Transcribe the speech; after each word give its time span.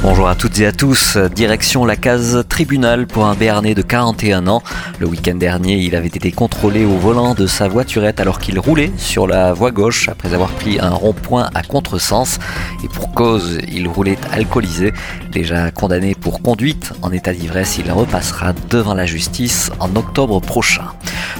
Bonjour 0.00 0.28
à 0.28 0.36
toutes 0.36 0.60
et 0.60 0.66
à 0.66 0.70
tous. 0.70 1.16
Direction 1.16 1.84
la 1.84 1.96
case 1.96 2.44
tribunal 2.48 3.08
pour 3.08 3.26
un 3.26 3.34
Béarnais 3.34 3.74
de 3.74 3.82
41 3.82 4.46
ans. 4.46 4.62
Le 5.00 5.08
week-end 5.08 5.34
dernier, 5.34 5.78
il 5.78 5.96
avait 5.96 6.06
été 6.06 6.30
contrôlé 6.30 6.84
au 6.84 6.96
volant 6.96 7.34
de 7.34 7.48
sa 7.48 7.66
voiturette 7.66 8.20
alors 8.20 8.38
qu'il 8.38 8.60
roulait 8.60 8.92
sur 8.96 9.26
la 9.26 9.52
voie 9.52 9.72
gauche 9.72 10.08
après 10.08 10.34
avoir 10.34 10.50
pris 10.50 10.78
un 10.78 10.90
rond-point 10.90 11.50
à 11.52 11.64
contresens. 11.64 12.38
Et 12.84 12.88
pour 12.88 13.12
cause, 13.12 13.58
il 13.66 13.88
roulait 13.88 14.18
alcoolisé. 14.30 14.92
Déjà 15.32 15.72
condamné 15.72 16.14
pour 16.14 16.42
conduite 16.42 16.92
en 17.02 17.10
état 17.10 17.32
d'ivresse, 17.32 17.78
il 17.78 17.90
repassera 17.90 18.52
devant 18.70 18.94
la 18.94 19.04
justice 19.04 19.72
en 19.80 19.96
octobre 19.96 20.40
prochain. 20.40 20.84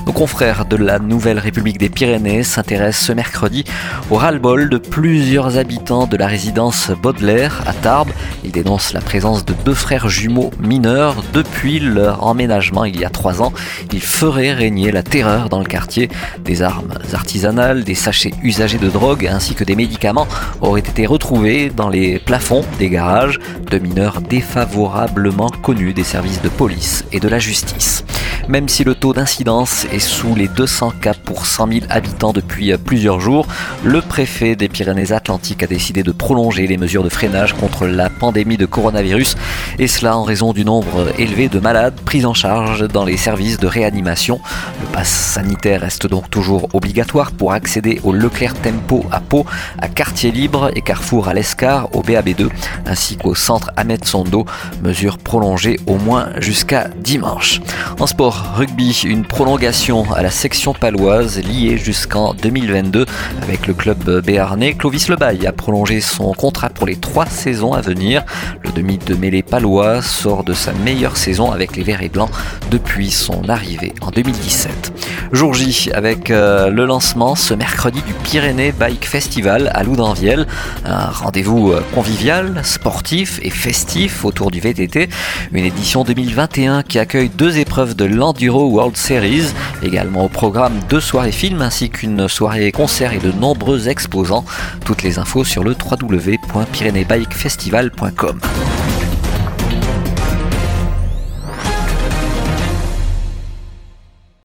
Nos 0.07 0.13
confrères 0.13 0.65
de 0.65 0.77
la 0.77 0.99
Nouvelle 0.99 1.39
République 1.39 1.79
des 1.79 1.89
Pyrénées 1.89 2.43
s'intéressent 2.43 3.09
ce 3.09 3.13
mercredi 3.13 3.65
au 4.11 4.17
ras-le-bol 4.17 4.69
de 4.69 4.79
plusieurs 4.79 5.59
habitants 5.59 6.07
de 6.07 6.17
la 6.17 6.27
résidence 6.27 6.91
Baudelaire 7.03 7.63
à 7.67 7.73
Tarbes. 7.73 8.13
Ils 8.49 8.53
dénoncent 8.53 8.95
la 8.95 9.03
présence 9.03 9.45
de 9.45 9.53
deux 9.53 9.75
frères 9.75 10.09
jumeaux 10.09 10.51
mineurs 10.59 11.23
depuis 11.35 11.81
leur 11.81 12.25
emménagement 12.25 12.87
il 12.87 12.99
y 12.99 13.05
a 13.05 13.11
trois 13.11 13.43
ans. 13.43 13.53
Ils 13.93 14.01
feraient 14.01 14.55
régner 14.55 14.91
la 14.91 15.03
terreur 15.03 15.51
dans 15.51 15.59
le 15.59 15.67
quartier. 15.67 16.09
Des 16.47 16.63
armes 16.63 16.95
artisanales, 17.13 17.85
des 17.85 17.95
sachets 17.95 18.33
usagés 18.43 18.79
de 18.79 18.89
drogue 18.89 19.27
ainsi 19.27 19.55
que 19.55 19.65
des 19.65 19.77
médicaments 19.77 20.27
auraient 20.63 20.81
été 20.81 21.05
retrouvés 21.05 21.69
dans 21.69 21.91
les 21.91 22.19
plafonds 22.19 22.65
des 22.79 22.89
garages 22.89 23.39
de 23.71 23.79
mineurs 23.79 24.23
défavorablement 24.23 25.51
connus 25.51 25.93
des 25.93 26.05
services 26.05 26.41
de 26.41 26.49
police 26.49 27.05
et 27.13 27.21
de 27.21 27.29
la 27.29 27.39
justice. 27.39 28.03
Même 28.49 28.67
si 28.71 28.83
le 28.83 28.95
taux 28.95 29.13
d'incidence 29.13 29.85
est 29.93 29.99
sous 29.99 30.35
les 30.35 30.49
200 30.49 30.95
cas 31.03 31.13
pour 31.13 31.45
100 31.45 31.69
000 31.71 31.81
habitants 31.91 32.33
depuis 32.33 32.75
plusieurs 32.79 33.21
jours, 33.21 33.47
le 33.85 34.01
préfet 34.01 34.57
des 34.57 34.69
Pyrénées-Atlantiques 34.69 35.63
a 35.63 35.67
décidé 35.67 36.03
de 36.03 36.13
prolonger 36.13 36.67
les 36.67 36.79
mesures 36.79 37.05
de 37.05 37.11
freinage 37.11 37.53
contre 37.53 37.87
la 37.87 38.09
pandémie 38.09 38.57
de 38.57 38.65
coronavirus, 38.65 39.37
et 39.79 39.87
cela 39.87 40.17
en 40.17 40.23
raison 40.23 40.55
du 40.55 40.65
nombre 40.65 41.13
élevé 41.19 41.51
de 41.51 41.61
malades 41.61 42.01
pris 42.07 42.25
en 42.25 42.33
charge 42.33 42.89
dans 42.89 43.05
les 43.05 43.19
services 43.19 43.59
de 43.59 43.67
réanimation. 43.67 44.41
Le 44.81 44.87
pass 44.87 45.09
sanitaire 45.09 45.83
reste 45.83 46.07
donc 46.07 46.31
toujours 46.31 46.71
obligatoire 46.73 47.33
pour 47.33 47.53
accéder 47.53 48.01
au 48.03 48.15
Leclerc 48.15 48.55
Tempo 48.55 49.05
à 49.13 49.21
Pau, 49.21 49.45
à 49.79 49.89
Quartier 49.89 50.31
Libre 50.31 50.71
et 50.75 50.81
Carrefour 50.81 51.29
à 51.29 51.35
l'Escar 51.35 51.95
au 51.95 52.03
BAB2, 52.03 52.49
ainsi 52.87 53.19
qu'au 53.19 53.35
centre 53.35 53.71
Ahmed 53.77 54.07
Sondo, 54.07 54.47
mesure 54.83 55.19
prolongée 55.19 55.79
au 55.87 55.97
moins 55.97 56.31
jusqu'à 56.39 56.89
dimanche. 56.97 57.61
En 58.01 58.07
sport, 58.07 58.38
rugby, 58.55 59.03
une 59.05 59.25
prolongation 59.25 60.11
à 60.13 60.23
la 60.23 60.31
section 60.31 60.73
paloise 60.73 61.39
liée 61.39 61.79
jusqu'en 61.79 62.35
2022 62.35 63.07
avec 63.43 63.67
le 63.67 63.75
club 63.75 64.23
béarnais. 64.25 64.75
Clovis 64.75 65.09
Lebaille 65.09 65.47
a 65.47 65.53
prolongé 65.53 66.01
son 66.01 66.33
contrat 66.33 66.69
pour 66.69 66.87
les 66.87 66.97
trois 66.97 67.27
saisons 67.27 67.73
à 67.73 67.81
venir. 67.81 68.25
Le 68.63 68.71
demi 68.73 68.99
de 68.99 69.15
mêlée 69.15 69.43
palois 69.43 70.03
sort 70.03 70.45
de 70.45 70.53
sa 70.53 70.73
meilleure 70.73 71.17
saison 71.17 71.51
avec 71.51 71.77
les 71.77 71.83
Verts 71.83 72.03
et 72.03 72.09
Blancs 72.09 72.31
depuis 72.71 73.11
son 73.11 73.49
arrivée 73.49 73.95
en 74.01 74.11
2017. 74.11 74.93
Jour 75.33 75.55
J 75.55 75.91
avec 75.93 76.31
euh, 76.31 76.71
le 76.71 76.87
lancement 76.87 77.35
ce 77.35 77.55
mercredi 77.55 78.03
du 78.03 78.15
Pyrénées 78.15 78.73
Bike 78.73 79.07
Festival 79.07 79.71
à 79.75 79.83
Loudanviel. 79.83 80.47
Un 80.85 81.07
rendez-vous 81.07 81.73
euh, 81.73 81.83
convivial, 81.95 82.61
sportif 82.65 83.39
et 83.43 83.51
festif 83.51 84.25
autour 84.25 84.51
du 84.51 84.61
VTT. 84.61 85.09
Une 85.53 85.65
édition 85.65 86.05
2021 86.05 86.83
qui 86.83 86.99
accueille 86.99 87.29
deux 87.29 87.59
épreuves 87.59 87.95
de 87.95 88.05
l'Enduro 88.29 88.69
World 88.69 88.95
Series. 88.95 89.55
Également 89.83 90.27
au 90.27 90.29
programme 90.29 90.75
deux 90.91 91.01
soirées 91.01 91.33
films 91.33 91.63
ainsi 91.63 91.89
qu'une 91.89 92.29
soirée 92.29 92.71
concert 92.73 93.15
et 93.15 93.19
de 93.19 93.33
nombreux 93.33 93.89
exposants. 93.89 94.45
Toutes 94.85 95.03
les 95.03 95.19
infos 95.19 95.45
sur 95.45 95.65
le 95.65 95.73
www.pyrénéesbikefestival.com. 95.73 98.41